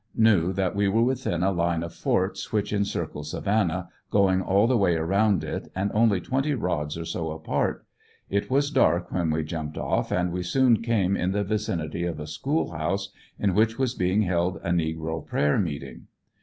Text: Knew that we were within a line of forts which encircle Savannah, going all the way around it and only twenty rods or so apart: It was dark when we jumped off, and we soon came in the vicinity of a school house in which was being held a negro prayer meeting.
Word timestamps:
Knew 0.15 0.51
that 0.53 0.75
we 0.75 0.87
were 0.87 1.03
within 1.03 1.43
a 1.43 1.51
line 1.51 1.83
of 1.83 1.93
forts 1.93 2.51
which 2.51 2.73
encircle 2.73 3.23
Savannah, 3.23 3.89
going 4.09 4.41
all 4.41 4.65
the 4.65 4.75
way 4.75 4.95
around 4.95 5.43
it 5.43 5.71
and 5.75 5.91
only 5.93 6.19
twenty 6.19 6.55
rods 6.55 6.97
or 6.97 7.05
so 7.05 7.29
apart: 7.29 7.85
It 8.27 8.49
was 8.49 8.71
dark 8.71 9.11
when 9.11 9.29
we 9.29 9.43
jumped 9.43 9.77
off, 9.77 10.11
and 10.11 10.31
we 10.31 10.41
soon 10.41 10.81
came 10.81 11.15
in 11.15 11.33
the 11.33 11.43
vicinity 11.43 12.03
of 12.05 12.19
a 12.19 12.25
school 12.25 12.71
house 12.71 13.11
in 13.37 13.53
which 13.53 13.77
was 13.77 13.93
being 13.93 14.23
held 14.23 14.57
a 14.63 14.71
negro 14.71 15.23
prayer 15.23 15.59
meeting. 15.59 16.07